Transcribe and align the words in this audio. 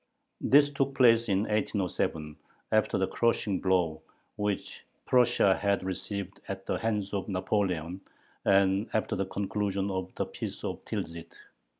This 0.41 0.71
took 0.71 0.95
place 0.95 1.29
in 1.29 1.41
1807, 1.41 2.35
after 2.71 2.97
the 2.97 3.05
crushing 3.05 3.59
blow 3.59 4.01
which 4.35 4.83
Prussia 5.05 5.55
had 5.55 5.83
received 5.83 6.39
at 6.47 6.65
the 6.65 6.79
hands 6.79 7.13
of 7.13 7.29
Napoleon 7.29 8.01
and 8.43 8.89
after 8.93 9.15
the 9.15 9.27
conclusion 9.27 9.91
of 9.91 10.11
the 10.15 10.25
Peace 10.25 10.63
of 10.63 10.83
Tilsit. 10.85 11.31